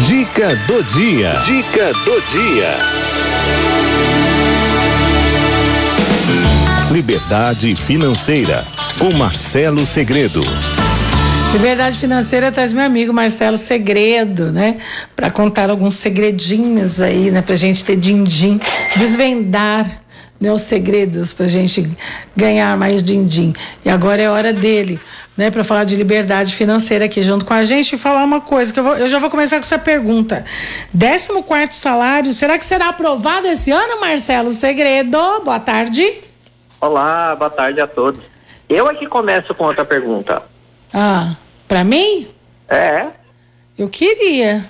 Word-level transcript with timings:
Dica 0.00 0.56
do 0.66 0.82
dia. 0.82 1.32
Dica 1.44 1.92
do 1.92 2.20
dia. 2.32 2.76
Liberdade 6.90 7.76
financeira 7.76 8.64
com 8.98 9.16
Marcelo 9.16 9.86
Segredo. 9.86 10.40
Liberdade 11.52 11.98
Financeira 11.98 12.50
traz 12.50 12.72
meu 12.72 12.84
amigo 12.84 13.12
Marcelo 13.12 13.58
Segredo, 13.58 14.50
né? 14.50 14.78
Para 15.14 15.30
contar 15.30 15.70
alguns 15.70 15.94
segredinhos 15.94 17.00
aí, 17.00 17.30
né? 17.30 17.42
Pra 17.42 17.54
gente 17.54 17.84
ter 17.84 17.96
din-din, 17.96 18.58
desvendar 18.96 20.02
né, 20.42 20.52
os 20.52 20.62
segredos 20.62 21.32
pra 21.32 21.46
gente 21.46 21.88
ganhar 22.36 22.76
mais 22.76 23.02
din-din. 23.02 23.52
E 23.84 23.88
agora 23.88 24.20
é 24.20 24.28
hora 24.28 24.52
dele, 24.52 24.98
né? 25.36 25.50
Para 25.50 25.64
falar 25.64 25.84
de 25.84 25.96
liberdade 25.96 26.54
financeira 26.54 27.06
aqui 27.06 27.22
junto 27.22 27.44
com 27.44 27.54
a 27.54 27.64
gente 27.64 27.94
e 27.94 27.98
falar 27.98 28.24
uma 28.24 28.40
coisa, 28.40 28.72
que 28.72 28.78
eu, 28.78 28.84
vou, 28.84 28.96
eu 28.96 29.08
já 29.08 29.18
vou 29.18 29.30
começar 29.30 29.56
com 29.56 29.62
essa 29.62 29.78
pergunta. 29.78 30.44
14 30.98 31.42
quarto 31.42 31.74
salário, 31.74 32.32
será 32.32 32.58
que 32.58 32.64
será 32.64 32.88
aprovado 32.88 33.46
esse 33.46 33.70
ano, 33.70 34.00
Marcelo 34.00 34.50
Segredo? 34.50 35.18
Boa 35.44 35.60
tarde. 35.60 36.20
Olá, 36.80 37.34
boa 37.36 37.50
tarde 37.50 37.80
a 37.80 37.86
todos. 37.86 38.20
Eu 38.68 38.88
aqui 38.88 39.06
começo 39.06 39.54
com 39.54 39.64
outra 39.64 39.84
pergunta. 39.84 40.42
Ah, 40.92 41.34
para 41.68 41.84
mim? 41.84 42.28
É? 42.68 43.06
Eu 43.76 43.88
queria. 43.88 44.64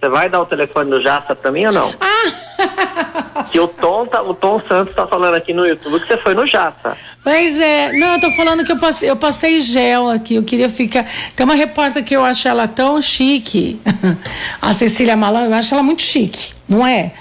Você 0.00 0.08
vai 0.08 0.28
dar 0.30 0.40
o 0.40 0.46
telefone 0.46 0.88
do 0.90 1.02
Jassa 1.02 1.34
pra 1.34 1.52
mim 1.52 1.66
ou 1.66 1.72
não? 1.72 1.94
Ah! 2.00 3.44
que 3.50 3.58
o 3.58 3.66
Tom, 3.68 4.06
tá, 4.06 4.22
o 4.22 4.32
Tom 4.34 4.60
Santos 4.66 4.94
tá 4.94 5.06
falando 5.06 5.34
aqui 5.34 5.52
no 5.52 5.66
YouTube 5.66 5.98
que 6.00 6.06
você 6.06 6.16
foi 6.16 6.34
no 6.34 6.46
Jassa. 6.46 6.96
Pois 7.22 7.58
é, 7.60 7.92
não, 7.92 8.14
eu 8.14 8.20
tô 8.20 8.30
falando 8.32 8.64
que 8.64 8.72
eu 8.72 8.78
passei, 8.78 9.10
eu 9.10 9.16
passei 9.16 9.60
gel 9.60 10.08
aqui, 10.08 10.36
eu 10.36 10.42
queria 10.42 10.68
ficar. 10.70 11.04
Tem 11.36 11.44
uma 11.44 11.54
repórter 11.54 12.02
que 12.04 12.14
eu 12.14 12.24
acho 12.24 12.46
ela 12.48 12.66
tão 12.68 13.00
chique, 13.02 13.80
a 14.62 14.72
Cecília 14.72 15.16
Malan, 15.16 15.46
eu 15.46 15.54
acho 15.54 15.74
ela 15.74 15.82
muito 15.82 16.02
chique, 16.02 16.52
não 16.68 16.86
é? 16.86 17.12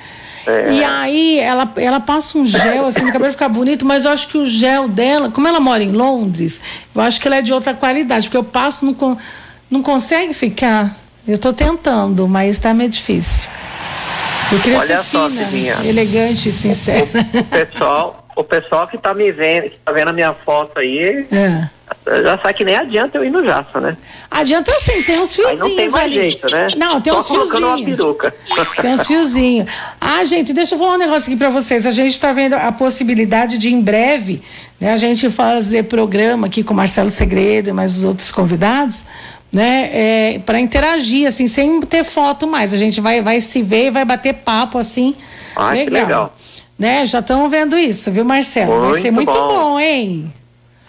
É. 0.47 0.71
E 0.73 0.83
aí 0.83 1.39
ela, 1.39 1.71
ela 1.77 1.99
passa 1.99 2.37
um 2.37 2.45
gel 2.45 2.85
assim 2.85 3.01
no 3.03 3.11
cabelo 3.11 3.31
ficar 3.31 3.49
bonito, 3.49 3.85
mas 3.85 4.05
eu 4.05 4.11
acho 4.11 4.27
que 4.27 4.37
o 4.37 4.45
gel 4.45 4.87
dela, 4.87 5.29
como 5.29 5.47
ela 5.47 5.59
mora 5.59 5.83
em 5.83 5.91
Londres, 5.91 6.61
eu 6.95 7.01
acho 7.01 7.19
que 7.19 7.27
ela 7.27 7.37
é 7.37 7.41
de 7.41 7.51
outra 7.53 7.73
qualidade, 7.73 8.27
porque 8.27 8.37
eu 8.37 8.43
passo 8.43 8.85
não, 8.85 8.93
con- 8.93 9.17
não 9.69 9.81
consegue 9.83 10.33
ficar. 10.33 10.95
Eu 11.29 11.37
tô 11.37 11.53
tentando, 11.53 12.27
mas 12.27 12.57
tá 12.57 12.73
meio 12.73 12.89
difícil. 12.89 13.49
Eu 14.51 14.59
queria 14.59 14.79
Olha 14.79 14.97
ser 14.97 15.03
só, 15.11 15.29
fina, 15.29 15.45
Cidinha. 15.45 15.77
elegante 15.83 16.49
e 16.49 16.51
sincera. 16.51 17.05
O 17.39 17.43
pessoal, 17.43 18.27
o 18.35 18.43
pessoal 18.43 18.87
que 18.87 18.97
tá 18.97 19.13
me 19.13 19.31
vendo, 19.31 19.69
que 19.69 19.77
tá 19.85 19.91
vendo 19.91 20.07
a 20.07 20.13
minha 20.13 20.33
foto 20.33 20.79
aí, 20.79 21.27
É. 21.31 21.69
já 22.23 22.35
sabe 22.39 22.53
que 22.55 22.65
nem 22.65 22.75
adianta 22.75 23.15
eu 23.19 23.23
ir 23.23 23.29
no 23.29 23.45
Jassa, 23.45 23.79
né? 23.79 23.95
Adianta 24.31 24.71
sim, 24.79 25.03
tem 25.03 25.19
uns 25.19 25.29
Aí 25.29 25.35
fiozinhos 25.35 25.59
não 25.59 25.75
tem 25.75 25.89
mais 25.91 26.03
ali. 26.05 26.13
jeito, 26.15 26.49
né? 26.51 26.67
Não, 26.75 26.99
tem 26.99 27.13
Só 27.13 27.19
uns 27.19 27.27
colocando 27.27 27.67
uma 27.67 27.75
fiozinhos. 27.77 27.95
peruca. 27.97 28.33
Tem 28.81 28.91
uns 28.93 29.05
fiozinhos. 29.05 29.69
Ah, 30.01 30.23
gente, 30.25 30.51
deixa 30.51 30.73
eu 30.73 30.79
falar 30.79 30.93
um 30.95 30.97
negócio 30.97 31.29
aqui 31.29 31.37
pra 31.37 31.51
vocês. 31.51 31.85
A 31.85 31.91
gente 31.91 32.19
tá 32.19 32.33
vendo 32.33 32.53
a 32.55 32.71
possibilidade 32.71 33.59
de, 33.59 33.71
em 33.71 33.79
breve, 33.81 34.41
né, 34.79 34.93
a 34.93 34.97
gente 34.97 35.29
fazer 35.29 35.83
programa 35.83 36.47
aqui 36.47 36.63
com 36.63 36.73
o 36.73 36.77
Marcelo 36.77 37.11
Segredo 37.11 37.69
e 37.69 37.73
mais 37.73 37.95
os 37.97 38.03
outros 38.03 38.31
convidados, 38.31 39.05
né, 39.51 39.89
é, 39.91 40.39
para 40.45 40.59
interagir, 40.59 41.27
assim, 41.27 41.47
sem 41.47 41.81
ter 41.81 42.03
foto 42.03 42.47
mais. 42.47 42.73
A 42.73 42.77
gente 42.77 43.01
vai, 43.01 43.21
vai 43.21 43.39
se 43.39 43.61
ver 43.63 43.87
e 43.87 43.91
vai 43.91 44.05
bater 44.05 44.33
papo, 44.33 44.77
assim. 44.77 45.15
Ah, 45.55 45.73
que 45.73 45.89
legal. 45.89 46.33
Né, 46.77 47.05
já 47.05 47.19
estamos 47.19 47.49
vendo 47.51 47.77
isso, 47.77 48.09
viu, 48.11 48.23
Marcelo? 48.23 48.91
vai 48.91 49.01
ser 49.01 49.11
Muito 49.11 49.31
muito 49.31 49.39
bom. 49.41 49.47
bom, 49.73 49.79
hein? 49.79 50.33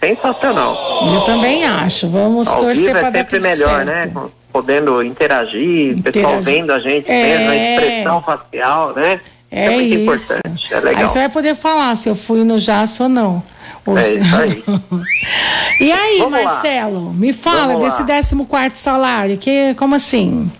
Sensacional. 0.03 0.75
Eu 1.13 1.21
também 1.21 1.63
acho. 1.65 2.07
Vamos 2.09 2.47
Ao 2.47 2.59
torcer 2.59 2.91
para 2.91 3.07
é 3.09 3.11
dar 3.11 3.25
tudo 3.25 3.41
melhor, 3.43 3.85
certo. 3.85 4.15
né? 4.15 4.29
Podendo 4.51 5.03
interagir, 5.03 5.97
o 5.97 6.01
pessoal 6.03 6.41
vendo 6.41 6.71
a 6.71 6.79
gente 6.79 7.09
É. 7.09 7.23
mesmo, 7.37 7.49
a 7.51 7.55
expressão 7.55 8.21
facial, 8.21 8.93
né? 8.95 9.19
É, 9.49 9.69
muito 9.69 9.93
isso. 9.93 10.03
importante, 10.33 10.73
é 10.73 10.77
Aí 10.77 10.83
legal. 10.83 11.07
você 11.07 11.19
vai 11.19 11.29
poder 11.29 11.55
falar 11.55 11.95
se 11.95 12.07
eu 12.09 12.15
fui 12.15 12.43
no 12.43 12.57
Jaço 12.57 13.03
ou 13.03 13.09
não. 13.09 13.43
Ou 13.85 13.97
É 13.97 14.09
isso 14.13 14.35
aí. 14.35 14.63
e 15.79 15.91
aí, 15.91 16.17
Vamos 16.19 16.33
lá. 16.39 16.43
Marcelo, 16.45 17.13
me 17.13 17.33
fala 17.33 17.73
Vamos 17.73 17.83
desse 17.83 18.01
lá. 18.01 18.07
14 18.07 18.45
quarto 18.45 18.75
salário, 18.77 19.37
que 19.37 19.73
como 19.75 19.95
assim? 19.95 20.51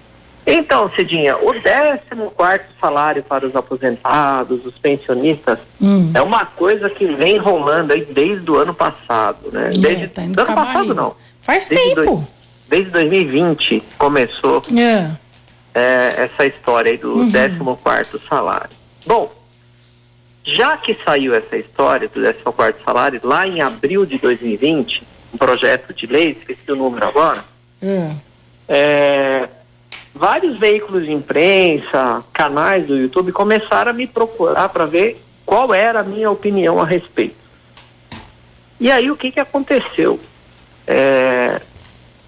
Então, 0.45 0.89
Cidinha, 0.95 1.37
o 1.37 1.53
14 1.53 2.63
salário 2.81 3.21
para 3.23 3.45
os 3.45 3.55
aposentados, 3.55 4.65
os 4.65 4.73
pensionistas, 4.79 5.59
Hum. 5.79 6.11
é 6.15 6.21
uma 6.21 6.45
coisa 6.45 6.89
que 6.89 7.05
vem 7.05 7.37
rolando 7.37 7.93
aí 7.93 8.03
desde 8.05 8.49
o 8.49 8.55
ano 8.57 8.73
passado, 8.73 9.37
né? 9.51 9.69
Desde 9.77 10.05
É, 10.05 10.07
tá 10.07 10.23
indo 10.23 10.33
do 10.33 10.41
ano 10.41 10.55
passado 10.55 10.95
não. 10.95 11.15
Faz 11.41 11.67
Desde 11.67 11.95
tempo. 11.95 12.05
dois- 12.15 12.27
desde 12.67 12.89
2020 12.91 13.83
começou 13.99 14.63
É. 14.75 15.11
é, 15.75 16.29
essa 16.33 16.45
história 16.45 16.91
aí 16.91 16.97
do 16.97 17.13
Uhum. 17.19 17.31
14 17.31 18.19
salário. 18.27 18.69
Bom, 19.05 19.31
já 20.43 20.75
que 20.77 20.97
saiu 21.05 21.33
essa 21.35 21.57
história 21.57 22.07
do 22.07 22.21
14 22.21 22.75
salário, 22.83 23.21
lá 23.23 23.47
em 23.47 23.61
abril 23.61 24.05
de 24.05 24.17
2020, 24.17 25.03
um 25.33 25.37
projeto 25.37 25.93
de 25.93 26.05
lei, 26.07 26.31
esqueci 26.31 26.71
o 26.71 26.75
número 26.75 27.05
agora, 27.07 27.43
É. 27.81 28.15
é, 28.67 29.49
vários 30.13 30.57
veículos 30.57 31.05
de 31.05 31.11
imprensa, 31.11 32.23
canais 32.33 32.85
do 32.87 32.97
YouTube 32.97 33.31
começaram 33.31 33.91
a 33.91 33.93
me 33.93 34.07
procurar 34.07 34.69
para 34.69 34.85
ver 34.85 35.21
qual 35.45 35.73
era 35.73 35.99
a 35.99 36.03
minha 36.03 36.29
opinião 36.29 36.79
a 36.79 36.85
respeito. 36.85 37.35
E 38.79 38.91
aí 38.91 39.11
o 39.11 39.15
que, 39.15 39.31
que 39.31 39.39
aconteceu? 39.39 40.19
É, 40.87 41.61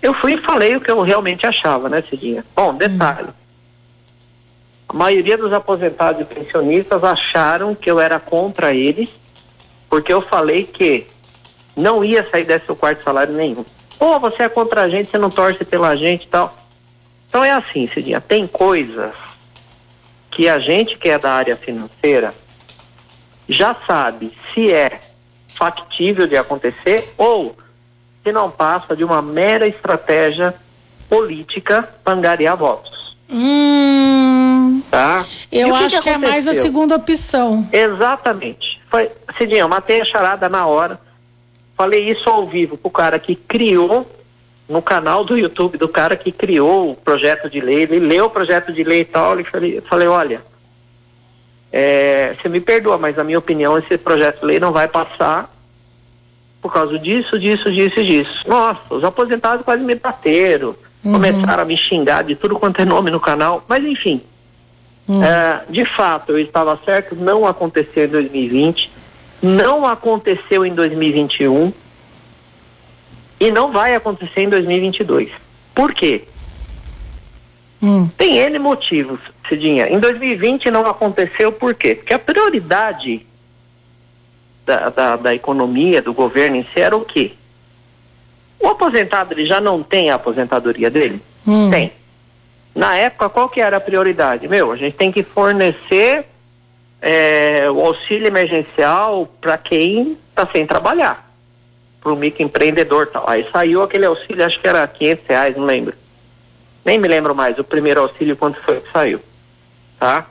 eu 0.02 0.14
fui 0.14 0.34
e 0.34 0.38
falei 0.38 0.76
o 0.76 0.82
que 0.82 0.92
eu 0.92 1.02
realmente 1.02 1.46
achava, 1.48 1.90
né, 1.90 2.04
Cidinha? 2.08 2.46
Bom, 2.56 2.76
detalhe. 2.76 3.30
A 4.94 4.96
maioria 4.96 5.36
dos 5.36 5.52
aposentados 5.52 6.22
e 6.22 6.26
pensionistas 6.26 7.04
acharam 7.04 7.74
que 7.74 7.90
eu 7.90 8.00
era 8.00 8.20
contra 8.20 8.76
eles, 8.76 9.10
porque 9.90 10.14
eu 10.14 10.22
falei 10.22 10.66
que 10.66 11.08
não 11.76 12.06
ia 12.06 12.30
sair 12.30 12.46
desse 12.46 12.68
quarto 12.76 13.04
salário 13.04 13.34
nenhum. 13.34 13.66
Pô, 13.98 14.20
você 14.20 14.44
é 14.44 14.50
contra 14.50 14.84
a 14.84 14.90
gente, 14.90 15.10
você 15.10 15.18
não 15.18 15.32
torce 15.32 15.66
pela 15.66 15.96
gente 15.96 16.26
e 16.26 16.28
tal. 16.28 16.56
Então 17.28 17.44
é 17.44 17.50
assim, 17.50 17.90
Cidinha, 17.92 18.22
tem 18.22 18.46
coisas 18.46 19.16
que 20.30 20.48
a 20.48 20.60
gente 20.60 20.96
que 20.96 21.10
é 21.10 21.18
da 21.18 21.32
área 21.32 21.58
financeira 21.58 22.36
já 23.50 23.76
sabe 23.88 24.32
se 24.54 24.72
é 24.72 25.00
factível 25.56 26.28
de 26.28 26.38
acontecer 26.38 27.12
ou 27.18 27.58
se 28.24 28.32
não 28.32 28.52
passa 28.52 28.96
de 28.96 29.04
uma 29.04 29.24
mera 29.24 29.68
estratégia 29.68 30.54
política 31.10 31.90
para 32.04 32.14
angariar 32.14 32.56
votos, 32.56 33.04
Hum, 33.30 33.83
tá? 34.82 35.26
Eu 35.52 35.70
o 35.70 35.76
acho 35.76 36.02
que, 36.02 36.10
é 36.10 36.18
mais 36.18 36.48
a 36.48 36.54
segunda 36.54 36.96
opção. 36.96 37.68
Exatamente. 37.72 38.82
Foi, 38.90 39.10
Cidinha, 39.38 39.62
eu 39.62 39.70
matei 39.70 40.02
a 40.02 40.06
charada 40.06 40.48
na 40.50 40.66
hora. 40.66 41.00
Falei 41.76 42.10
isso 42.10 42.30
ao 42.30 42.48
vivo 42.48 42.78
pro 42.78 42.92
cara 42.92 43.18
que 43.18 43.36
criou 43.36 44.08
no 44.68 44.82
canal 44.82 45.24
do 45.24 45.38
YouTube 45.38 45.78
do 45.78 45.88
cara 45.88 46.16
que 46.16 46.32
criou 46.32 46.92
o 46.92 46.96
projeto 46.96 47.50
de 47.50 47.60
lei. 47.60 47.84
Ele 47.84 48.00
leu 48.00 48.26
o 48.26 48.30
projeto 48.30 48.72
de 48.72 48.84
lei 48.84 49.02
e 49.02 49.06
tal. 49.06 49.40
E 49.40 49.44
falei, 49.44 49.82
falei 49.82 50.08
olha, 50.08 50.42
é, 51.72 52.36
você 52.40 52.48
me 52.48 52.60
perdoa, 52.60 52.98
mas 52.98 53.16
na 53.16 53.24
minha 53.24 53.40
opinião 53.40 53.78
esse 53.78 53.98
projeto 53.98 54.42
de 54.42 54.46
lei 54.46 54.60
não 54.60 54.72
vai 54.72 54.88
passar 54.88 55.52
por 56.62 56.72
causa 56.72 56.98
disso, 56.98 57.38
disso, 57.38 57.70
disso 57.72 58.00
e 58.00 58.06
disso. 58.06 58.44
Nossa, 58.48 58.80
os 58.90 59.04
aposentados 59.04 59.66
quase 59.66 59.84
me 59.84 59.96
bateram. 59.96 60.76
Começaram 61.04 61.64
a 61.64 61.66
me 61.66 61.76
xingar 61.76 62.24
de 62.24 62.34
tudo 62.34 62.58
quanto 62.58 62.82
é 62.82 62.86
nome 62.86 63.12
no 63.12 63.20
canal. 63.20 63.62
Mas 63.68 63.84
enfim, 63.84 64.22
é, 65.10 65.62
de 65.70 65.86
fato, 65.86 66.32
eu 66.32 66.40
estava 66.40 66.80
certo, 66.86 67.16
não 67.16 67.46
aconteceu 67.46 68.06
em 68.06 68.10
2020, 68.10 68.92
não 69.42 69.86
aconteceu 69.86 70.66
em 70.66 70.74
2021 70.74 71.74
e 73.40 73.52
não 73.52 73.72
vai 73.72 73.96
acontecer 73.96 74.42
em 74.42 74.50
2022. 74.50 75.30
Por 75.76 75.94
quê? 75.94 76.24
Hum. 77.82 78.08
Tem 78.18 78.38
N 78.38 78.60
motivos, 78.60 79.20
Cidinha. 79.50 79.90
Em 79.90 80.00
2020 80.00 80.72
não 80.72 80.86
aconteceu 80.88 81.52
por 81.52 81.74
quê? 81.76 81.96
Porque 81.96 82.14
a 82.14 82.20
prioridade 82.20 83.28
da, 84.66 84.90
da, 84.90 85.16
da 85.18 85.36
economia, 85.36 86.02
do 86.02 86.14
governo 86.14 86.56
em 86.56 86.64
si 86.64 86.80
era 86.80 86.96
o 86.96 87.04
quê? 87.04 87.34
O 88.58 88.68
aposentado 88.70 89.34
ele 89.34 89.46
já 89.46 89.60
não 89.60 89.84
tem 89.84 90.10
a 90.10 90.16
aposentadoria 90.16 90.90
dele? 90.90 91.22
Hum. 91.46 91.70
Tem. 91.70 91.92
Na 92.76 92.96
época, 92.96 93.30
qual 93.30 93.50
que 93.50 93.62
era 93.62 93.78
a 93.78 93.82
prioridade? 93.82 94.48
Meu, 94.48 94.72
a 94.72 94.76
gente 94.76 94.96
tem 94.96 95.12
que 95.12 95.22
fornecer 95.22 96.26
é, 97.02 97.70
o 97.70 97.86
auxílio 97.86 98.28
emergencial 98.28 99.30
para 99.40 99.58
quem 99.58 100.18
está 100.30 100.48
sem 100.48 100.66
trabalhar, 100.66 101.30
para 102.02 102.12
o 102.12 102.16
microempreendedor 102.16 103.08
tal. 103.08 103.30
Aí 103.30 103.48
saiu 103.52 103.84
aquele 103.84 104.06
auxílio, 104.06 104.46
acho 104.46 104.60
que 104.60 104.68
era 104.68 104.88
500 104.88 105.28
reais, 105.28 105.56
não 105.56 105.66
lembro. 105.66 105.96
Nem 106.84 106.98
me 106.98 107.08
lembro 107.08 107.36
mais 107.36 107.60
o 107.60 107.64
primeiro 107.64 108.02
auxílio, 108.02 108.36
quanto 108.36 108.60
foi 108.62 108.80
que 108.82 108.92
saiu. 108.92 109.20
Tá? 110.00 110.26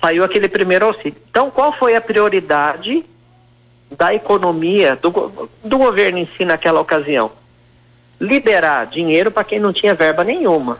Saiu 0.00 0.22
aquele 0.22 0.48
primeiro 0.48 0.86
auxílio. 0.86 1.16
Então, 1.28 1.50
qual 1.50 1.72
foi 1.72 1.96
a 1.96 2.00
prioridade 2.00 3.04
da 3.90 4.14
economia, 4.14 4.94
do, 4.94 5.50
do 5.64 5.78
governo 5.78 6.18
em 6.18 6.28
si 6.36 6.44
naquela 6.44 6.80
ocasião? 6.80 7.32
Liberar 8.20 8.86
dinheiro 8.86 9.30
para 9.30 9.44
quem 9.44 9.58
não 9.58 9.72
tinha 9.72 9.94
verba 9.94 10.22
nenhuma. 10.22 10.78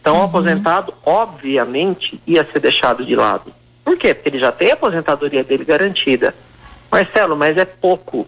Então, 0.00 0.20
o 0.20 0.22
aposentado, 0.24 0.94
obviamente, 1.04 2.20
ia 2.26 2.46
ser 2.50 2.60
deixado 2.60 3.04
de 3.04 3.14
lado. 3.14 3.52
Por 3.84 3.96
quê? 3.96 4.14
Porque 4.14 4.30
ele 4.30 4.38
já 4.38 4.50
tem 4.50 4.70
a 4.70 4.74
aposentadoria 4.74 5.44
dele 5.44 5.64
garantida. 5.64 6.34
Marcelo, 6.90 7.36
mas 7.36 7.56
é 7.56 7.64
pouco. 7.64 8.26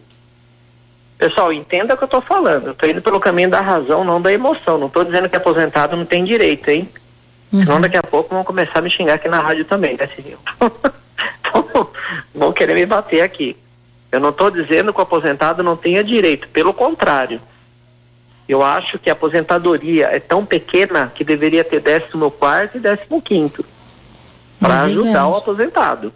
Pessoal, 1.16 1.52
entenda 1.52 1.94
o 1.94 1.96
que 1.96 2.02
eu 2.02 2.06
estou 2.06 2.20
falando. 2.20 2.66
Eu 2.66 2.72
estou 2.72 2.88
indo 2.88 3.00
pelo 3.00 3.20
caminho 3.20 3.48
da 3.48 3.60
razão, 3.60 4.04
não 4.04 4.20
da 4.20 4.32
emoção. 4.32 4.76
Não 4.76 4.88
estou 4.88 5.04
dizendo 5.04 5.28
que 5.28 5.36
aposentado 5.36 5.96
não 5.96 6.04
tem 6.04 6.24
direito, 6.24 6.68
hein? 6.68 6.88
Senão 7.50 7.80
daqui 7.80 7.96
a 7.96 8.02
pouco 8.02 8.34
vão 8.34 8.42
começar 8.42 8.78
a 8.78 8.82
me 8.82 8.90
xingar 8.90 9.14
aqui 9.14 9.28
na 9.28 9.38
rádio 9.38 9.64
também, 9.66 9.94
né, 9.96 10.06
Cirilo? 10.06 10.40
então, 11.40 11.90
vão 12.34 12.52
querer 12.52 12.74
me 12.74 12.86
bater 12.86 13.20
aqui. 13.20 13.56
Eu 14.10 14.20
não 14.20 14.30
estou 14.30 14.50
dizendo 14.50 14.92
que 14.92 14.98
o 14.98 15.02
aposentado 15.02 15.62
não 15.62 15.76
tenha 15.76 16.02
direito, 16.02 16.48
pelo 16.48 16.72
contrário. 16.72 17.40
Eu 18.48 18.62
acho 18.62 18.98
que 18.98 19.08
a 19.08 19.12
aposentadoria 19.12 20.06
é 20.06 20.18
tão 20.18 20.44
pequena 20.44 21.12
que 21.14 21.24
deveria 21.24 21.64
ter 21.64 21.80
14 21.80 22.70
e 22.74 23.20
15 23.20 23.64
para 24.60 24.74
É 24.74 24.78
ajudar 24.84 25.28
o 25.28 25.36
aposentado. 25.36 26.12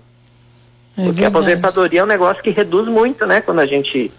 É 0.97 1.05
Porque 1.05 1.25
a 1.25 1.29
verdade. 1.29 1.37
aposentadoria 1.37 2.01
é 2.01 2.05
um 2.05 2.07
negócio 2.07 2.43
que 2.43 2.51
reduz 2.51 2.89
muito, 2.89 3.27
né? 3.27 3.41
Quando 3.41 3.61
a 3.61 3.67
gente 3.67 4.11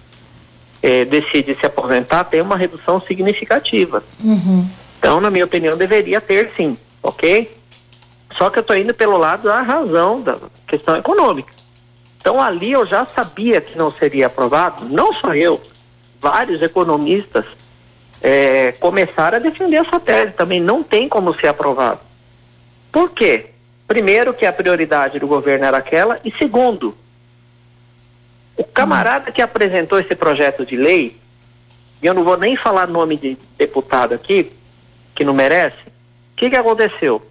eh, 0.81 1.05
decide 1.05 1.55
se 1.55 1.65
aposentar, 1.65 2.23
tem 2.25 2.41
uma 2.41 2.55
redução 2.55 3.01
significativa. 3.01 4.03
Uhum. 4.23 4.67
Então, 4.99 5.19
na 5.19 5.29
minha 5.29 5.45
opinião, 5.45 5.77
deveria 5.77 6.21
ter 6.21 6.51
sim, 6.55 6.77
ok? 7.01 7.55
Só 8.37 8.49
que 8.49 8.59
eu 8.59 8.61
estou 8.61 8.75
indo 8.75 8.93
pelo 8.93 9.17
lado 9.17 9.43
da 9.43 9.61
razão 9.61 10.21
da 10.21 10.37
questão 10.67 10.95
econômica. 10.97 11.51
Então, 12.19 12.41
ali 12.41 12.71
eu 12.71 12.85
já 12.85 13.07
sabia 13.15 13.61
que 13.61 13.77
não 13.77 13.91
seria 13.91 14.27
aprovado, 14.27 14.85
não 14.85 15.13
só 15.13 15.33
eu, 15.33 15.61
vários 16.21 16.61
economistas 16.61 17.45
eh, 18.21 18.73
começaram 18.79 19.37
a 19.37 19.41
defender 19.41 19.77
essa 19.77 19.99
tese 19.99 20.33
também. 20.33 20.59
Não 20.59 20.83
tem 20.83 21.07
como 21.09 21.33
ser 21.33 21.47
aprovado. 21.47 21.99
Por 22.91 23.11
quê? 23.11 23.47
Primeiro, 23.87 24.33
que 24.33 24.45
a 24.45 24.51
prioridade 24.53 25.19
do 25.19 25.27
governo 25.27 25.65
era 25.65 25.77
aquela, 25.77 26.19
e 26.25 26.31
segundo, 26.33 26.95
o 28.57 28.63
camarada 28.63 29.31
que 29.31 29.41
apresentou 29.41 29.99
esse 29.99 30.15
projeto 30.15 30.65
de 30.65 30.75
lei, 30.75 31.15
e 32.01 32.05
eu 32.05 32.13
não 32.13 32.23
vou 32.23 32.37
nem 32.37 32.55
falar 32.55 32.87
nome 32.87 33.15
de 33.17 33.37
deputado 33.57 34.13
aqui, 34.13 34.51
que 35.15 35.23
não 35.23 35.33
merece, 35.33 35.77
o 35.87 36.35
que, 36.35 36.49
que 36.49 36.55
aconteceu? 36.55 37.21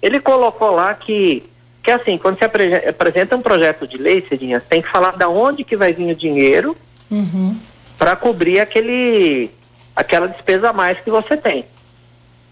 Ele 0.00 0.20
colocou 0.20 0.70
lá 0.70 0.94
que, 0.94 1.42
que 1.82 1.90
assim, 1.90 2.16
quando 2.16 2.38
você 2.38 2.44
apre- 2.44 2.88
apresenta 2.88 3.36
um 3.36 3.42
projeto 3.42 3.86
de 3.86 3.98
lei, 3.98 4.24
Cidinha, 4.28 4.60
você 4.60 4.66
tem 4.68 4.80
que 4.82 4.88
falar 4.88 5.16
da 5.16 5.28
onde 5.28 5.64
que 5.64 5.76
vai 5.76 5.92
vir 5.92 6.12
o 6.12 6.16
dinheiro 6.16 6.76
Uhum. 7.10 7.58
para 7.98 8.14
cobrir 8.14 8.60
aquele, 8.60 9.50
aquela 9.98 10.28
despesa 10.28 10.70
a 10.70 10.72
mais 10.72 10.98
que 11.00 11.10
você 11.10 11.36
tem. 11.36 11.66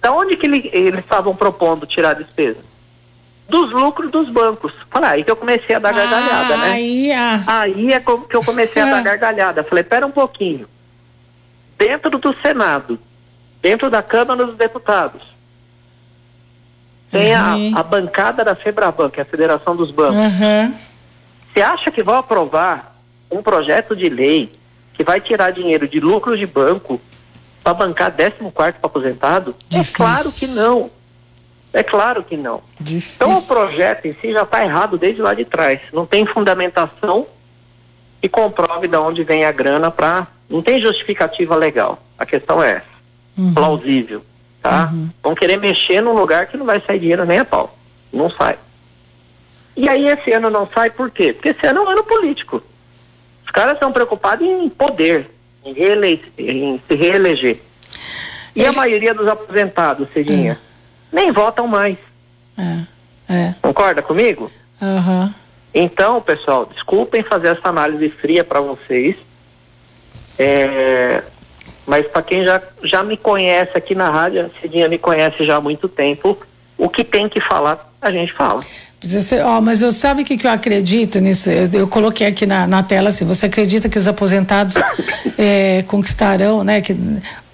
Da 0.01 0.11
onde 0.13 0.37
que 0.37 0.47
ele- 0.47 0.69
eles 0.73 0.99
estavam 1.01 1.35
propondo 1.35 1.87
tirar 1.87 2.11
a 2.11 2.15
despesa? 2.15 2.59
Dos 3.49 3.71
lucros 3.71 4.11
dos 4.11 4.29
bancos. 4.29 4.73
Fala, 4.91 5.11
aí 5.11 5.23
que 5.23 5.31
eu 5.31 5.37
comecei 5.37 5.77
a 5.77 5.79
dar 5.79 5.93
gargalhada, 5.95 6.55
ah, 6.55 6.57
né? 6.59 6.71
Aí, 6.73 7.13
ah, 7.13 7.45
Aí 7.47 7.93
é 7.93 8.01
que 8.01 8.11
eu 8.37 8.45
comecei 8.45 8.83
a 8.83 8.87
Ah. 8.87 8.91
dar 8.91 9.03
gargalhada. 9.03 9.63
Falei, 9.63 9.85
pera 9.85 10.05
um 10.05 10.11
pouquinho. 10.11 10.67
Dentro 11.79 12.19
do 12.19 12.35
Senado, 12.43 12.99
dentro 13.63 13.89
da 13.89 14.03
Câmara 14.03 14.45
dos 14.45 14.57
Deputados, 14.57 15.23
tem 17.13 17.33
a, 17.33 17.55
Uhum. 17.55 17.73
a 17.79 17.83
bancada 17.85 18.45
da 18.45 18.57
FEBRABAN, 18.57 19.09
que 19.11 19.21
é 19.21 19.23
a 19.23 19.27
Federação 19.27 19.77
dos 19.77 19.93
Bancos. 19.93 20.17
Você 21.55 21.63
acha 21.63 21.91
que 21.93 22.03
vão 22.03 22.17
aprovar 22.17 22.97
um 23.31 23.41
projeto 23.41 23.95
de 23.95 24.09
lei 24.09 24.51
que 24.95 25.05
vai 25.05 25.21
tirar 25.21 25.53
dinheiro 25.53 25.87
de 25.87 26.01
lucros 26.01 26.39
de 26.41 26.47
banco 26.47 27.01
para 27.67 27.75
bancar 27.75 28.13
14 28.13 28.53
para 28.55 28.75
aposentado? 28.81 29.57
Difícil. 29.69 29.93
É 29.93 29.97
claro 29.97 30.33
que 30.33 30.47
não. 30.47 30.91
É 31.73 31.83
claro 31.83 32.23
que 32.23 32.37
não. 32.37 32.63
Difícil. 32.81 33.17
Então 33.17 33.37
o 33.37 33.43
projeto 33.43 34.07
em 34.07 34.15
si 34.15 34.33
já 34.33 34.45
está 34.45 34.63
errado 34.63 34.97
desde 34.97 35.21
lá 35.21 35.35
de 35.35 35.45
trás. 35.45 35.81
Não 35.93 36.07
tem 36.07 36.25
fundamentação 36.25 37.27
que 38.23 38.29
comprove 38.29 38.87
de 38.87 38.97
onde 38.97 39.25
vem 39.25 39.45
a 39.45 39.51
grana 39.51 39.91
para. 39.91 40.29
Não 40.49 40.63
tem 40.63 40.81
justificativa 40.81 41.57
legal. 41.57 42.01
A 42.17 42.25
questão 42.25 42.63
é 42.63 42.75
essa. 42.75 42.97
Uhum. 43.37 43.53
Plausível. 43.53 44.25
Tá? 44.63 44.93
Vão 45.21 45.35
querer 45.35 45.57
mexer 45.57 46.01
num 46.01 46.13
lugar 46.13 46.47
que 46.47 46.57
não 46.57 46.67
vai 46.67 46.81
sair 46.81 47.01
dinheiro 47.01 47.25
nem 47.25 47.41
a 47.41 47.45
pau. 47.45 47.77
Não 48.13 48.31
sai. 48.31 48.57
E 49.77 49.89
aí 49.89 50.07
esse 50.07 50.33
ano 50.33 50.51
não 50.51 50.69
sai 50.73 50.91
por 50.91 51.11
quê? 51.11 51.33
Porque 51.33 51.49
esse 51.49 51.67
ano 51.67 51.81
é 51.81 51.83
um 51.83 51.91
ano 51.91 52.05
político. 52.05 52.63
Os 53.45 53.51
caras 53.51 53.75
estão 53.75 53.91
preocupados 53.91 54.47
em 54.47 54.69
poder, 54.69 55.29
em, 55.67 55.73
reele- 55.73 56.23
em 56.39 56.81
se 56.87 56.95
reeleger. 56.95 57.59
E 58.55 58.65
a 58.65 58.73
maioria 58.73 59.13
dos 59.13 59.27
aposentados, 59.29 60.09
Cidinha, 60.15 60.59
nem 61.13 61.31
votam 61.33 61.67
mais. 61.67 61.97
É, 62.57 63.33
é. 63.35 63.55
Concorda 63.61 64.01
comigo? 64.03 64.51
Aham. 64.81 65.35
Então, 65.75 66.23
pessoal, 66.23 66.65
desculpem 66.67 67.23
fazer 67.23 67.49
essa 67.49 67.69
análise 67.69 68.09
fria 68.09 68.43
para 68.43 68.61
vocês. 68.61 69.15
É, 70.39 71.23
mas 71.87 72.07
para 72.07 72.23
quem 72.23 72.45
já, 72.45 72.63
já 72.83 73.03
me 73.05 73.17
conhece 73.17 73.77
aqui 73.77 73.95
na 73.95 74.09
rádio, 74.11 74.47
a 74.47 74.61
Cidinha 74.61 74.89
me 74.89 74.99
conhece 74.99 75.45
já 75.45 75.57
há 75.57 75.61
muito 75.61 75.89
tempo, 75.89 76.39
o 76.79 76.89
que 76.89 77.05
tem 77.05 77.29
que 77.29 77.41
falar, 77.41 77.91
a 78.01 78.11
gente 78.11 78.33
fala. 78.33 78.65
Ser- 79.09 79.45
ó, 79.45 79.61
mas 79.61 79.83
eu 79.83 79.93
sabe 79.93 80.23
o 80.23 80.25
que, 80.25 80.37
que 80.37 80.47
eu 80.47 80.51
acredito 80.51 81.21
nisso? 81.21 81.51
Eu, 81.51 81.69
eu 81.73 81.89
coloquei 81.89 82.27
aqui 82.27 82.47
na, 82.47 82.67
na 82.67 82.83
tela 82.83 83.09
assim, 83.11 83.25
você 83.25 83.47
acredita 83.47 83.89
que 83.89 83.99
os 83.99 84.09
aposentados 84.09 84.77
eh, 85.39 85.85
conquistarão, 85.89 86.65
né, 86.65 86.81
que, 86.81 86.97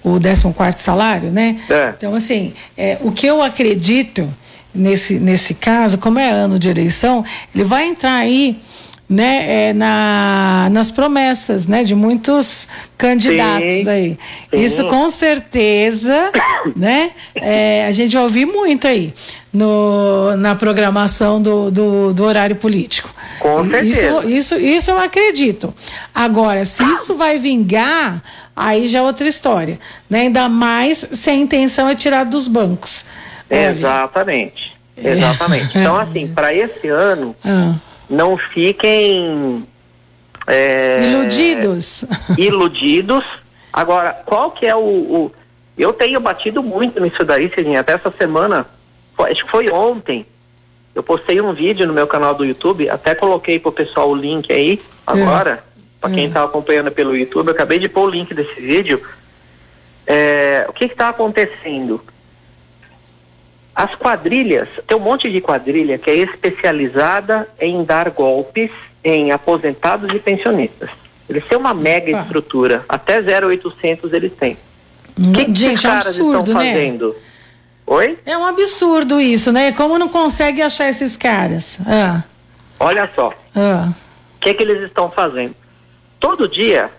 o 0.03 0.19
14 0.19 0.81
salário, 0.81 1.31
né? 1.31 1.57
É. 1.69 1.93
Então, 1.97 2.13
assim, 2.13 2.53
eh, 2.77 2.97
o 3.01 3.11
que 3.11 3.25
eu 3.25 3.41
acredito 3.41 4.31
nesse, 4.73 5.19
nesse 5.19 5.53
caso, 5.53 5.97
como 5.97 6.19
é 6.19 6.29
ano 6.29 6.57
de 6.57 6.69
eleição, 6.69 7.23
ele 7.53 7.63
vai 7.63 7.87
entrar 7.87 8.15
aí 8.15 8.57
né, 9.13 9.69
eh, 9.69 9.73
na, 9.73 10.69
nas 10.71 10.89
promessas 10.89 11.67
né, 11.67 11.83
de 11.83 11.93
muitos 11.93 12.67
candidatos 12.97 13.73
Sim, 13.73 13.89
aí. 13.89 14.17
sim. 14.51 14.63
Isso 14.63 14.87
com 14.87 15.07
certeza, 15.09 16.31
né? 16.75 17.11
é, 17.35 17.85
a 17.85 17.91
gente 17.91 18.13
vai 18.13 18.23
ouvir 18.23 18.45
muito 18.45 18.87
aí 18.87 19.13
no, 19.53 20.35
na 20.37 20.55
programação 20.55 21.39
do, 21.39 21.69
do, 21.69 22.13
do 22.13 22.23
horário 22.23 22.55
político. 22.55 23.13
Com 23.39 23.69
certeza. 23.69 24.07
Isso, 24.07 24.27
isso, 24.27 24.55
isso 24.57 24.91
eu 24.91 24.97
acredito. 24.97 25.71
Agora, 26.13 26.65
se 26.65 26.83
isso 26.83 27.15
vai 27.15 27.37
vingar, 27.37 28.19
aí 28.55 28.87
já 28.87 28.99
é 28.99 29.01
outra 29.03 29.27
história. 29.27 29.79
Né? 30.09 30.21
Ainda 30.21 30.49
mais 30.49 31.07
se 31.11 31.29
a 31.29 31.35
intenção 31.35 31.87
é 31.87 31.93
tirar 31.93 32.23
dos 32.23 32.47
bancos. 32.47 33.05
Olha, 33.47 33.69
Exatamente. 33.69 34.73
Exatamente. 34.97 35.69
Então, 35.77 35.97
assim, 35.97 36.27
para 36.27 36.51
esse 36.53 36.87
ano, 36.87 37.35
ah, 37.45 37.75
não 38.09 38.37
fiquem 38.37 39.65
é, 40.47 41.09
iludidos. 41.11 42.05
iludidos. 42.37 43.23
Agora, 43.71 44.13
qual 44.25 44.51
que 44.51 44.65
é 44.65 44.75
o, 44.75 44.79
o- 44.79 45.31
Eu 45.77 45.91
tenho 45.93 46.19
batido 46.19 46.61
muito 46.61 46.99
nisso 47.01 47.23
daí, 47.23 47.49
Cidinha. 47.53 47.79
Até 47.79 47.93
essa 47.93 48.11
semana, 48.11 48.65
foi- 49.15 49.31
acho 49.31 49.43
que 49.45 49.49
foi 49.51 49.69
ontem, 49.71 50.25
eu 50.93 51.01
postei 51.01 51.41
um 51.41 51.53
vídeo 51.53 51.87
no 51.87 51.93
meu 51.93 52.05
canal 52.05 52.35
do 52.35 52.45
YouTube, 52.45 52.87
até 52.89 53.15
coloquei 53.15 53.57
pro 53.59 53.71
pessoal 53.71 54.09
o 54.11 54.15
link 54.15 54.51
aí, 54.53 54.79
agora, 55.07 55.63
para 55.99 56.11
quem 56.13 56.27
está 56.27 56.43
acompanhando 56.43 56.91
pelo 56.91 57.15
YouTube, 57.17 57.47
eu 57.47 57.53
acabei 57.53 57.79
de 57.79 57.89
pôr 57.89 58.07
o 58.07 58.11
link 58.11 58.33
desse 58.33 58.59
vídeo. 58.61 59.01
É, 60.05 60.65
o 60.69 60.73
que 60.73 60.85
está 60.85 61.09
acontecendo? 61.09 62.03
As 63.75 63.95
quadrilhas, 63.95 64.69
tem 64.87 64.95
um 64.95 64.99
monte 64.99 65.31
de 65.31 65.41
quadrilha 65.41 65.97
que 65.97 66.09
é 66.09 66.15
especializada 66.15 67.47
em 67.59 67.83
dar 67.83 68.09
golpes 68.11 68.69
em 69.03 69.31
aposentados 69.31 70.13
e 70.13 70.19
pensionistas. 70.19 70.89
Eles 71.27 71.43
têm 71.45 71.57
uma 71.57 71.73
mega 71.73 72.11
Opa. 72.11 72.21
estrutura, 72.21 72.85
até 72.87 73.19
0800 73.19 74.13
eles 74.13 74.31
têm. 74.33 74.57
O 75.17 75.31
que, 75.31 75.45
que 75.45 75.51
esses 75.51 75.85
é 75.85 75.87
caras 75.87 76.07
absurdo, 76.07 76.39
estão 76.39 76.53
né? 76.55 76.73
fazendo? 76.73 77.15
Oi? 77.85 78.17
É 78.25 78.37
um 78.37 78.45
absurdo 78.45 79.19
isso, 79.19 79.51
né? 79.51 79.71
Como 79.71 79.97
não 79.97 80.07
consegue 80.07 80.61
achar 80.61 80.89
esses 80.89 81.17
caras? 81.17 81.79
Ah, 81.85 82.23
Olha 82.79 83.09
só, 83.15 83.33
ah, 83.55 83.91
o 84.35 84.39
que, 84.39 84.53
que 84.53 84.63
eles 84.63 84.81
estão 84.81 85.09
fazendo? 85.09 85.55
Todo 86.19 86.47
dia, 86.47 86.89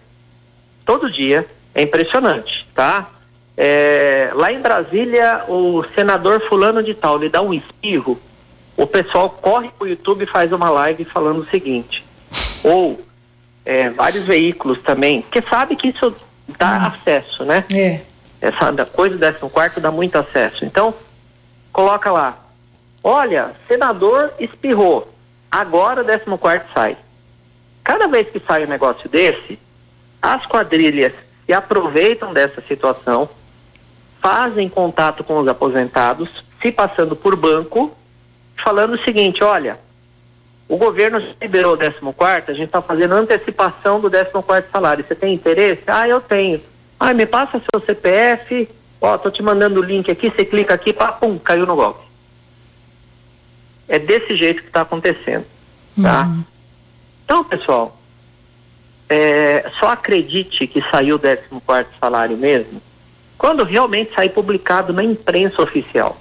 todo 0.84 1.10
dia, 1.10 1.46
é 1.74 1.82
impressionante, 1.82 2.66
tá? 2.74 3.08
É, 3.56 4.30
lá 4.34 4.52
em 4.52 4.60
Brasília, 4.60 5.44
o 5.48 5.84
senador 5.94 6.40
fulano 6.48 6.82
de 6.82 6.92
tal, 6.94 7.16
ele 7.16 7.28
dá 7.28 7.40
um 7.40 7.54
espirro, 7.54 8.20
o 8.76 8.86
pessoal 8.86 9.30
corre 9.30 9.70
pro 9.78 9.86
YouTube 9.86 10.24
e 10.24 10.26
faz 10.26 10.50
uma 10.52 10.68
live 10.70 11.04
falando 11.04 11.40
o 11.42 11.46
seguinte. 11.46 12.04
Ou 12.64 13.00
é, 13.64 13.90
vários 13.90 14.24
veículos 14.24 14.80
também, 14.82 15.22
porque 15.22 15.40
sabe 15.42 15.76
que 15.76 15.88
isso 15.88 16.14
dá 16.58 16.86
acesso, 16.88 17.44
né? 17.44 17.64
é. 17.72 18.00
essa 18.40 18.70
da- 18.72 18.84
coisa 18.84 19.16
do 19.16 19.20
décimo 19.20 19.48
quarto 19.48 19.80
dá 19.80 19.90
muito 19.90 20.16
acesso. 20.16 20.64
Então, 20.64 20.92
coloca 21.72 22.10
lá. 22.10 22.36
Olha, 23.02 23.52
senador 23.68 24.32
espirrou. 24.40 25.12
Agora 25.50 26.00
o 26.00 26.04
décimo 26.04 26.36
quarto 26.36 26.66
sai. 26.74 26.96
Cada 27.84 28.08
vez 28.08 28.28
que 28.30 28.40
sai 28.40 28.64
um 28.64 28.68
negócio 28.68 29.08
desse, 29.08 29.58
as 30.20 30.44
quadrilhas 30.46 31.12
se 31.46 31.52
aproveitam 31.52 32.32
dessa 32.32 32.60
situação, 32.62 33.28
fazem 34.24 34.70
contato 34.70 35.22
com 35.22 35.38
os 35.38 35.46
aposentados, 35.46 36.30
se 36.62 36.72
passando 36.72 37.14
por 37.14 37.36
banco, 37.36 37.94
falando 38.56 38.94
o 38.94 39.04
seguinte, 39.04 39.44
olha, 39.44 39.78
o 40.66 40.78
governo 40.78 41.22
liberou 41.38 41.74
o 41.74 41.76
14 41.76 42.50
a 42.50 42.54
gente 42.54 42.64
está 42.64 42.80
fazendo 42.80 43.12
antecipação 43.12 44.00
do 44.00 44.10
14 44.10 44.66
salário. 44.72 45.04
Você 45.06 45.14
tem 45.14 45.34
interesse? 45.34 45.82
Ah, 45.86 46.08
eu 46.08 46.22
tenho. 46.22 46.58
Ah, 46.98 47.12
me 47.12 47.26
passa 47.26 47.60
seu 47.70 47.84
CPF, 47.84 48.66
ó, 48.98 49.18
tô 49.18 49.30
te 49.30 49.42
mandando 49.42 49.80
o 49.80 49.84
link 49.84 50.10
aqui, 50.10 50.30
você 50.30 50.42
clica 50.42 50.72
aqui, 50.72 50.94
pá, 50.94 51.12
pum, 51.12 51.38
caiu 51.38 51.66
no 51.66 51.76
golpe. 51.76 52.02
É 53.86 53.98
desse 53.98 54.34
jeito 54.34 54.62
que 54.62 54.68
está 54.68 54.80
acontecendo, 54.80 55.44
tá? 56.00 56.24
Uhum. 56.24 56.44
Então, 57.26 57.44
pessoal, 57.44 57.94
é, 59.06 59.70
só 59.78 59.88
acredite 59.88 60.66
que 60.66 60.80
saiu 60.90 61.16
o 61.16 61.60
14 61.60 61.90
salário 62.00 62.38
mesmo 62.38 62.80
quando 63.36 63.64
realmente 63.64 64.14
sair 64.14 64.30
publicado 64.30 64.92
na 64.92 65.02
imprensa 65.02 65.62
oficial. 65.62 66.16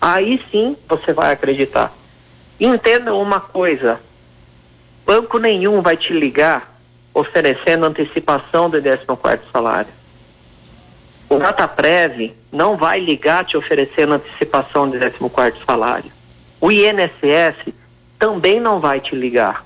Aí 0.00 0.42
sim 0.50 0.76
você 0.88 1.12
vai 1.12 1.32
acreditar. 1.32 1.92
Entenda 2.58 3.14
uma 3.14 3.40
coisa: 3.40 4.00
banco 5.04 5.38
nenhum 5.38 5.82
vai 5.82 5.96
te 5.96 6.12
ligar 6.12 6.78
oferecendo 7.12 7.86
antecipação 7.86 8.70
do 8.70 8.80
14 8.80 9.42
salário. 9.52 9.92
O 11.28 11.36
Dataprev 11.36 12.34
não 12.50 12.76
vai 12.76 13.00
ligar 13.00 13.44
te 13.44 13.56
oferecendo 13.56 14.14
antecipação 14.14 14.88
do 14.88 14.98
14 14.98 15.58
salário. 15.66 16.10
O 16.60 16.70
INSS 16.72 17.72
também 18.18 18.58
não 18.60 18.80
vai 18.80 19.00
te 19.00 19.14
ligar. 19.14 19.64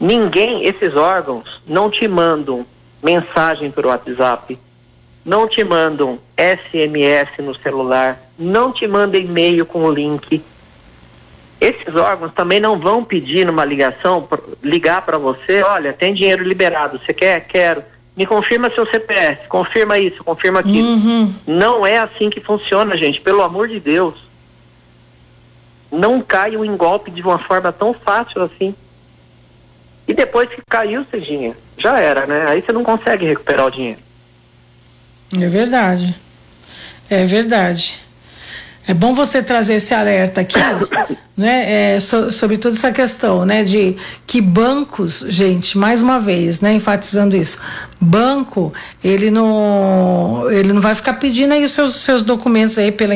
Ninguém, 0.00 0.64
esses 0.64 0.94
órgãos, 0.94 1.60
não 1.66 1.90
te 1.90 2.06
mandam 2.06 2.64
mensagem 3.02 3.70
pelo 3.70 3.88
WhatsApp, 3.88 4.58
não 5.28 5.46
te 5.46 5.62
mandam 5.62 6.18
SMS 6.38 7.28
no 7.40 7.54
celular, 7.54 8.18
não 8.38 8.72
te 8.72 8.88
mandam 8.88 9.20
e-mail 9.20 9.66
com 9.66 9.84
o 9.84 9.92
link. 9.92 10.42
Esses 11.60 11.94
órgãos 11.94 12.32
também 12.32 12.58
não 12.58 12.78
vão 12.78 13.04
pedir 13.04 13.44
numa 13.44 13.62
ligação, 13.62 14.26
ligar 14.62 15.02
para 15.02 15.18
você, 15.18 15.62
olha, 15.62 15.92
tem 15.92 16.14
dinheiro 16.14 16.42
liberado, 16.42 16.98
você 16.98 17.12
quer? 17.12 17.46
Quero. 17.46 17.84
Me 18.16 18.24
confirma 18.24 18.70
seu 18.70 18.86
CPF, 18.86 19.46
confirma 19.48 19.98
isso, 19.98 20.24
confirma 20.24 20.60
aquilo. 20.60 20.88
Uhum. 20.88 21.34
Não 21.46 21.86
é 21.86 21.98
assim 21.98 22.30
que 22.30 22.40
funciona, 22.40 22.96
gente, 22.96 23.20
pelo 23.20 23.42
amor 23.42 23.68
de 23.68 23.78
Deus. 23.78 24.14
Não 25.92 26.22
caiam 26.22 26.64
em 26.64 26.74
golpe 26.74 27.10
de 27.10 27.20
uma 27.20 27.38
forma 27.38 27.70
tão 27.70 27.92
fácil 27.92 28.42
assim. 28.42 28.74
E 30.06 30.14
depois 30.14 30.48
que 30.48 30.62
caiu, 30.66 31.04
Cidinha, 31.10 31.54
já 31.76 32.00
era, 32.00 32.26
né? 32.26 32.46
Aí 32.48 32.62
você 32.62 32.72
não 32.72 32.82
consegue 32.82 33.26
recuperar 33.26 33.66
o 33.66 33.70
dinheiro. 33.70 34.07
É 35.36 35.48
verdade. 35.48 36.14
É 37.10 37.24
verdade. 37.24 37.98
É 38.88 38.94
bom 38.94 39.12
você 39.12 39.42
trazer 39.42 39.74
esse 39.74 39.92
alerta 39.92 40.40
aqui, 40.40 40.58
né, 41.36 41.96
é, 41.96 42.00
so, 42.00 42.32
sobre 42.32 42.56
toda 42.56 42.74
essa 42.74 42.90
questão, 42.90 43.44
né, 43.44 43.62
de 43.62 43.94
que 44.26 44.40
bancos, 44.40 45.26
gente, 45.28 45.76
mais 45.76 46.00
uma 46.00 46.18
vez, 46.18 46.62
né, 46.62 46.72
enfatizando 46.72 47.36
isso, 47.36 47.58
banco, 48.00 48.72
ele 49.04 49.30
não, 49.30 50.50
ele 50.50 50.72
não 50.72 50.80
vai 50.80 50.94
ficar 50.94 51.14
pedindo 51.14 51.52
aí 51.52 51.62
os 51.62 51.72
seus, 51.72 51.96
seus 51.96 52.22
documentos 52.22 52.78
aí 52.78 52.90
pela, 52.90 53.12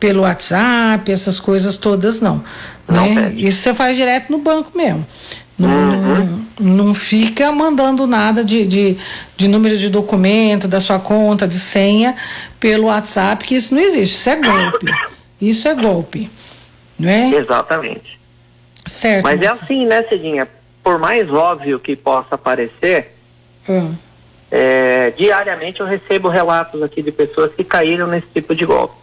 pelo 0.00 0.22
WhatsApp, 0.22 1.12
essas 1.12 1.38
coisas 1.38 1.76
todas, 1.76 2.18
não. 2.18 2.42
não 2.88 3.14
né? 3.14 3.34
Isso 3.36 3.60
você 3.60 3.74
faz 3.74 3.98
direto 3.98 4.32
no 4.32 4.38
banco 4.38 4.72
mesmo. 4.74 5.06
Não, 5.62 5.70
uhum. 5.70 6.44
não, 6.58 6.94
fica 6.94 7.52
mandando 7.52 8.06
nada 8.06 8.44
de, 8.44 8.66
de, 8.66 8.96
de, 9.36 9.48
número 9.48 9.76
de 9.76 9.88
documento, 9.88 10.66
da 10.66 10.80
sua 10.80 10.98
conta, 10.98 11.46
de 11.46 11.54
senha, 11.54 12.16
pelo 12.58 12.86
WhatsApp, 12.86 13.44
que 13.44 13.54
isso 13.54 13.74
não 13.74 13.80
existe. 13.80 14.16
Isso 14.16 14.30
é 14.30 14.36
golpe. 14.36 14.86
Isso 15.40 15.68
é 15.68 15.74
golpe. 15.74 16.30
Não 16.98 17.08
é? 17.08 17.34
Exatamente. 17.34 18.20
Certo. 18.84 19.22
Mas 19.22 19.40
é 19.40 19.46
assim, 19.46 19.86
né, 19.86 20.02
Cidinha? 20.04 20.48
Por 20.82 20.98
mais 20.98 21.30
óbvio 21.32 21.78
que 21.78 21.94
possa 21.94 22.36
parecer, 22.36 23.14
hum. 23.68 23.94
É, 24.54 25.10
diariamente 25.16 25.80
eu 25.80 25.86
recebo 25.86 26.28
relatos 26.28 26.82
aqui 26.82 27.02
de 27.02 27.10
pessoas 27.10 27.50
que 27.54 27.64
caíram 27.64 28.06
nesse 28.06 28.26
tipo 28.34 28.54
de 28.54 28.66
golpe. 28.66 28.94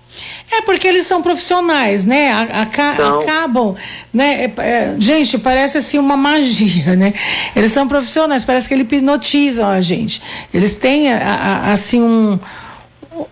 É 0.51 0.61
porque 0.61 0.87
eles 0.87 1.07
são 1.07 1.23
profissionais, 1.23 2.05
né? 2.05 2.31
Aca 2.31 2.93
então... 2.93 3.19
Acabam, 3.19 3.75
né? 4.13 4.45
É, 4.45 4.61
é, 4.61 4.95
gente, 4.99 5.39
parece 5.39 5.79
assim 5.79 5.97
uma 5.97 6.15
magia, 6.15 6.95
né? 6.95 7.15
Eles 7.55 7.71
são 7.71 7.87
profissionais, 7.87 8.45
parece 8.45 8.67
que 8.67 8.75
eles 8.75 8.85
hipnotizam 8.85 9.67
a 9.67 9.81
gente. 9.81 10.21
Eles 10.53 10.75
têm 10.75 11.11
a, 11.11 11.17
a, 11.17 11.71
assim 11.71 11.99
um 11.99 12.39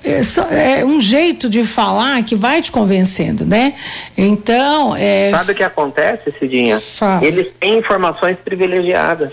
é, 0.04 0.80
é 0.80 0.86
um 0.86 1.00
jeito 1.00 1.50
de 1.50 1.64
falar 1.64 2.22
que 2.24 2.36
vai 2.36 2.62
te 2.62 2.72
convencendo, 2.72 3.46
né? 3.46 3.76
Então, 4.18 4.96
é... 4.96 5.32
sabe 5.32 5.52
o 5.52 5.56
que 5.56 5.64
acontece, 5.64 6.34
Cidinha? 6.38 6.80
Fala. 6.80 7.24
Eles 7.24 7.48
têm 7.60 7.78
informações 7.78 8.38
privilegiadas. 8.44 9.32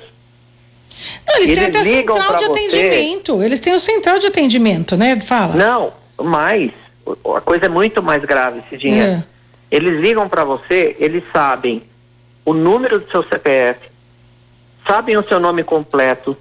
Não, 1.26 1.36
eles, 1.36 1.48
eles 1.50 1.58
têm 1.58 1.68
até 1.68 1.84
central 1.84 2.36
de 2.36 2.44
atendimento. 2.44 3.42
Eles 3.42 3.58
têm 3.58 3.74
o 3.74 3.80
central 3.80 4.18
de 4.18 4.26
atendimento, 4.26 4.96
né? 4.96 5.20
Fala. 5.20 5.54
Não, 5.54 5.92
mais 6.22 6.70
a 7.34 7.40
coisa 7.40 7.66
é 7.66 7.68
muito 7.68 8.02
mais 8.02 8.24
grave, 8.24 8.62
Cidinha. 8.68 9.04
É. 9.04 9.76
Eles 9.76 10.00
ligam 10.00 10.28
para 10.28 10.44
você, 10.44 10.96
eles 10.98 11.22
sabem 11.32 11.82
o 12.44 12.54
número 12.54 13.00
do 13.00 13.10
seu 13.10 13.22
CPF, 13.22 13.80
sabem 14.86 15.16
o 15.16 15.22
seu 15.22 15.40
nome 15.40 15.62
completo. 15.62 16.36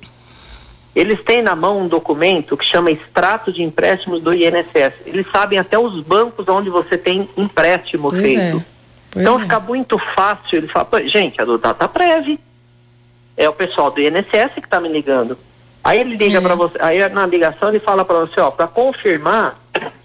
Eles 0.95 1.21
têm 1.23 1.41
na 1.41 1.55
mão 1.55 1.81
um 1.81 1.87
documento 1.87 2.55
que 2.55 2.63
chama 2.63 2.91
extrato 2.91 3.51
de 3.51 3.63
empréstimos 3.63 4.21
do 4.21 4.33
INSS. 4.33 4.93
Eles 5.05 5.25
sabem 5.31 5.57
até 5.57 5.77
os 5.77 5.99
bancos 6.01 6.47
onde 6.47 6.69
você 6.69 6.97
tem 6.97 7.27
empréstimo 7.35 8.09
pois 8.09 8.21
feito. 8.21 8.63
É. 9.15 9.21
Então 9.21 9.39
é. 9.39 9.41
fica 9.41 9.59
muito 9.59 9.97
fácil. 10.15 10.59
Eles 10.59 10.71
falam, 10.71 11.07
gente, 11.07 11.41
a 11.41 11.45
do 11.45 11.57
Dataprev. 11.57 12.39
É 13.35 13.49
o 13.49 13.53
pessoal 13.53 13.89
do 13.91 14.01
INSS 14.01 14.53
que 14.55 14.59
está 14.61 14.79
me 14.79 14.89
ligando. 14.89 15.37
Aí 15.83 15.99
ele 15.99 16.15
liga 16.15 16.37
é. 16.37 16.41
para 16.41 16.55
você, 16.55 16.77
aí 16.79 17.09
na 17.09 17.25
ligação 17.25 17.69
ele 17.69 17.79
fala 17.79 18.05
para 18.05 18.19
você, 18.19 18.39
ó, 18.39 18.49
para 18.49 18.67
confirmar, 18.67 19.59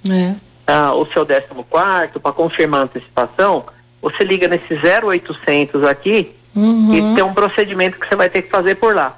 é 0.09 0.35
ah, 0.67 0.93
o 0.95 1.07
seu 1.07 1.25
14 1.25 2.19
para 2.21 2.33
confirmar 2.33 2.81
a 2.81 2.85
antecipação, 2.85 3.65
você 4.03 4.25
liga 4.25 4.49
nesse 4.49 4.75
0800 4.75 5.85
aqui 5.85 6.35
uhum. 6.55 6.95
e 6.95 7.15
tem 7.15 7.25
um 7.25 7.33
procedimento 7.33 7.99
que 7.99 8.09
você 8.09 8.17
vai 8.17 8.29
ter 8.29 8.43
que 8.43 8.51
fazer 8.51 8.75
por 8.75 8.95
lá. 8.95 9.17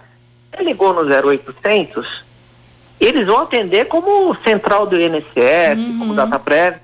Você 0.52 0.62
ligou 0.62 0.92
no 0.92 1.02
0800, 1.02 2.24
eles 3.00 3.26
vão 3.26 3.38
atender 3.38 3.86
como 3.86 4.36
central 4.44 4.86
do 4.86 5.00
INSS, 5.00 5.78
uhum. 5.78 5.98
como 5.98 6.14
DataPrev, 6.14 6.76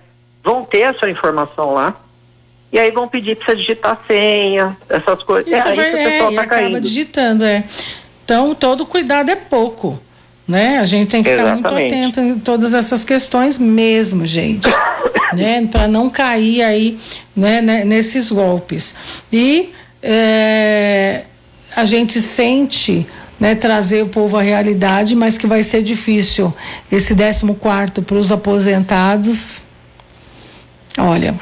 vão 0.42 0.64
ter 0.64 0.84
a 0.84 0.94
sua 0.94 1.10
informação 1.10 1.74
lá. 1.74 1.94
E 2.72 2.78
aí 2.78 2.90
vão 2.90 3.08
pedir 3.08 3.36
para 3.36 3.46
você 3.46 3.56
digitar 3.56 4.00
senha, 4.06 4.76
essas 4.88 5.22
coisas. 5.22 5.50
Isso 5.50 5.66
é 5.66 5.70
aí 5.70 5.76
vai, 5.76 5.90
que 5.90 5.96
o 5.96 6.10
pessoal 6.10 6.32
é, 6.32 6.34
tá 6.34 6.42
acaba 6.42 6.62
caindo. 6.62 6.80
digitando, 6.80 7.44
é. 7.44 7.64
Então, 8.24 8.54
todo 8.54 8.84
cuidado 8.84 9.30
é 9.30 9.36
pouco. 9.36 10.00
Né? 10.46 10.78
A 10.78 10.84
gente 10.84 11.10
tem 11.10 11.22
que 11.22 11.30
Exatamente. 11.30 11.56
ficar 11.58 11.72
muito 11.72 11.86
atento 11.86 12.20
em 12.20 12.38
todas 12.38 12.74
essas 12.74 13.04
questões 13.04 13.58
mesmo, 13.58 14.26
gente. 14.26 14.68
né? 15.34 15.66
Para 15.66 15.88
não 15.88 16.08
cair 16.08 16.62
aí 16.62 16.98
né, 17.34 17.60
né, 17.60 17.84
nesses 17.84 18.30
golpes. 18.30 18.94
E 19.32 19.72
é, 20.02 21.22
a 21.74 21.84
gente 21.84 22.20
sente 22.20 23.06
né, 23.38 23.54
trazer 23.54 24.02
o 24.02 24.08
povo 24.08 24.36
à 24.36 24.42
realidade, 24.42 25.14
mas 25.14 25.36
que 25.36 25.46
vai 25.46 25.62
ser 25.62 25.82
difícil. 25.82 26.52
Esse 26.90 27.14
14 27.14 27.54
quarto 27.54 28.02
para 28.02 28.16
os 28.16 28.32
aposentados, 28.32 29.60
olha, 30.98 31.34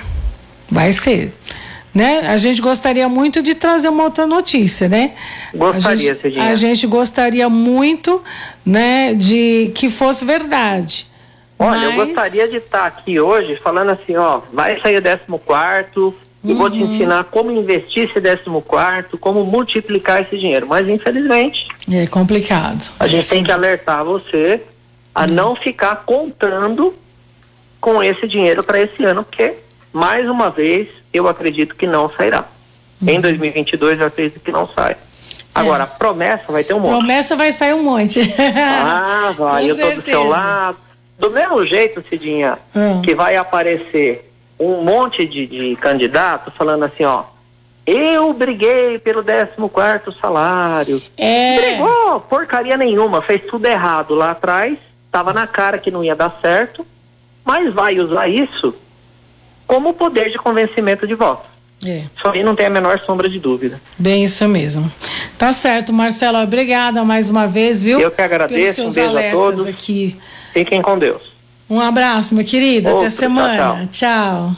vai 0.75 0.93
ser 0.93 1.33
né? 1.95 2.27
A 2.27 2.37
gente 2.37 2.61
gostaria 2.61 3.09
muito 3.09 3.41
de 3.41 3.55
trazer 3.55 3.89
uma 3.89 4.03
outra 4.03 4.27
notícia, 4.27 4.89
né? 4.89 5.13
Gostaria, 5.55 6.13
a 6.13 6.29
gente, 6.29 6.41
a 6.41 6.55
gente 6.57 6.87
gostaria 6.89 7.49
muito, 7.49 8.21
né, 8.67 9.15
de 9.15 9.71
que 9.77 9.89
fosse 9.89 10.25
verdade. 10.25 11.07
Olha, 11.57 11.91
mas... 11.91 11.99
eu 11.99 12.07
gostaria 12.07 12.49
de 12.49 12.57
estar 12.57 12.87
aqui 12.87 13.21
hoje 13.21 13.57
falando 13.63 13.91
assim, 13.91 14.17
ó, 14.17 14.41
vai 14.53 14.81
sair 14.81 14.99
o 14.99 15.03
14 15.03 15.45
quarto 15.47 16.13
e 16.43 16.51
uhum. 16.51 16.59
vou 16.59 16.69
te 16.69 16.83
uhum. 16.83 16.95
ensinar 16.95 17.25
como 17.25 17.53
investir 17.53 18.05
esse 18.11 18.21
14 18.21 18.43
quarto, 18.67 19.17
como 19.17 19.45
multiplicar 19.45 20.21
esse 20.23 20.37
dinheiro. 20.37 20.67
Mas 20.67 20.89
infelizmente 20.89 21.69
é 21.89 22.09
complicado. 22.09 22.91
A 22.99 23.07
gente 23.07 23.29
tem 23.29 23.45
que 23.45 23.53
alertar 23.53 24.05
você 24.05 24.61
a 25.15 25.23
uhum. 25.23 25.27
não 25.29 25.55
ficar 25.55 26.03
contando 26.05 26.93
com 27.81 28.03
esse 28.03 28.27
dinheiro 28.27 28.65
para 28.65 28.81
esse 28.81 29.05
ano, 29.05 29.23
porque 29.23 29.55
mais 29.95 30.29
uma 30.29 30.51
vez 30.51 30.89
eu 31.13 31.29
acredito 31.29 31.77
que 31.77 31.87
não 31.87 32.11
sairá. 32.11 32.45
Uhum. 33.01 33.09
Em 33.09 33.21
2022 33.21 34.01
eu 34.01 34.07
acredito 34.09 34.41
que 34.41 34.51
não 34.51 34.69
sai. 34.69 34.97
Agora, 35.55 35.85
é. 35.85 35.87
promessa 35.87 36.51
vai 36.51 36.65
ter 36.65 36.75
um 36.75 36.81
monte. 36.81 36.99
Promessa 36.99 37.37
vai 37.37 37.53
sair 37.53 37.75
um 37.75 37.85
monte. 37.85 38.21
ah, 38.59 39.33
vai, 39.39 39.71
eu 39.71 39.77
certeza. 39.77 39.95
tô 39.95 40.01
do 40.01 40.05
seu 40.05 40.25
lado. 40.25 40.79
Do 41.17 41.31
mesmo 41.31 41.65
jeito, 41.65 42.05
Cidinha, 42.11 42.59
uhum. 42.75 43.03
que 43.03 43.15
vai 43.15 43.37
aparecer 43.37 44.29
um 44.59 44.83
monte 44.83 45.25
de, 45.25 45.47
de 45.47 45.77
candidatos 45.77 46.53
falando 46.57 46.83
assim, 46.85 47.05
ó, 47.05 47.23
eu 47.87 48.33
briguei 48.33 48.99
pelo 48.99 49.23
14 49.23 50.19
salário. 50.21 51.01
É. 51.17 51.57
Brigou, 51.57 52.21
porcaria 52.23 52.77
nenhuma, 52.77 53.23
fez 53.23 53.43
tudo 53.43 53.67
errado 53.67 54.13
lá 54.13 54.33
atrás, 54.33 54.77
estava 55.07 55.33
na 55.33 55.47
cara 55.47 55.79
que 55.79 55.93
não 55.93 56.03
ia 56.03 56.17
dar 56.17 56.37
certo, 56.41 56.85
mas 57.45 57.73
vai 57.73 58.01
usar 58.01 58.27
isso 58.27 58.75
como 59.75 59.93
poder 59.93 60.31
de 60.31 60.39
convencimento 60.39 61.05
de 61.05 61.15
votos. 61.15 61.47
É. 61.85 62.05
Isso 62.17 62.29
aí 62.29 62.45
não 62.45 62.55
tem 62.55 62.67
a 62.67 62.71
menor 62.71 63.01
sombra 63.01 63.29
de 63.29 63.41
dúvida. 63.41 63.81
Bem, 63.99 64.23
isso 64.23 64.47
mesmo. 64.49 64.91
Tá 65.37 65.53
certo, 65.53 65.93
Marcelo. 65.93 66.39
Obrigada 66.39 67.03
mais 67.03 67.29
uma 67.29 67.49
vez, 67.49 67.83
viu? 67.83 67.99
Eu 68.01 68.11
que 68.11 68.23
agradeço. 68.23 68.77
Pelos 68.77 68.93
seus 68.93 68.93
um 68.93 69.15
beijo 69.15 69.19
a 69.19 69.33
todos. 69.33 69.67
aqui. 69.67 70.17
Fiquem 70.53 70.81
com 70.81 70.97
Deus. 70.97 71.35
Um 71.69 71.81
abraço, 71.81 72.37
meu 72.37 72.45
querido. 72.45 72.89
Outro, 72.89 73.07
Até 73.07 73.11
semana. 73.11 73.89
tchau. 73.91 74.53
tchau. 74.53 74.57